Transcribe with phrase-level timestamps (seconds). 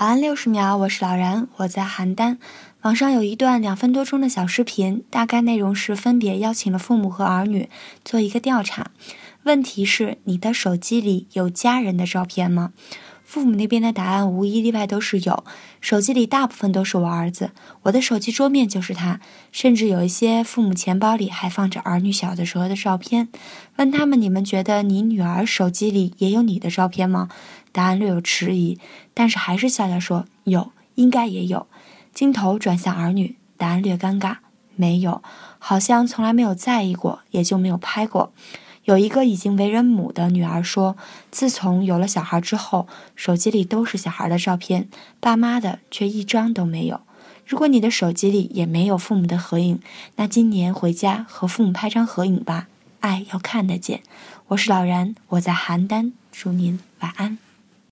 [0.00, 2.38] 晚安六十秒，我是老然，我在邯郸。
[2.80, 7.68] 网上有一段两分多钟的小视频，大概内容是分别邀请了父母和儿女
[8.02, 8.92] 做一个调查。
[9.42, 12.72] 问题是：你的手机里有家人的照片吗？
[13.30, 15.44] 父母那边的答案无一例外都是有，
[15.80, 17.52] 手机里大部分都是我儿子，
[17.82, 19.20] 我的手机桌面就是他，
[19.52, 23.28] 甚至有一些父母钱包里还放着儿女小的时候的照片。
[23.76, 27.28] 问他们：你们觉得你女儿手机里也有你的照片吗？
[27.70, 28.80] 答案略有迟疑，
[29.14, 31.68] 但是还是笑笑说：“有，应该也有。”
[32.12, 34.38] 镜头转向儿女，答案略尴尬
[34.74, 35.22] ：“没有，
[35.60, 38.32] 好像从来没有在意过，也就没有拍过。”
[38.90, 40.96] 有一个已经为人母的女儿说
[41.30, 44.88] ：“自从有了小孩之后，手机里都是小孩的照片，
[45.20, 47.00] 爸妈的却一张都没有。
[47.46, 49.78] 如果你的手机里也没有父母的合影，
[50.16, 52.66] 那今年回家和父母拍张合影吧，
[52.98, 54.02] 爱要看得见。”
[54.48, 57.49] 我是老然，我在邯郸，祝您晚安。